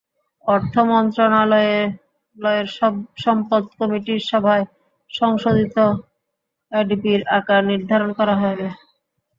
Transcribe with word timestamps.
অর্থ 0.47 0.73
মন্ত্রণালয়ের 0.89 2.67
সম্পদ 3.17 3.63
কমিটির 3.77 4.21
সভায় 4.29 4.65
সংশোধিত 5.09 5.77
এডিপির 6.71 7.21
আকার 7.37 7.61
নির্ধারণ 7.71 8.09
করা 8.19 8.35
হবে। 8.41 8.67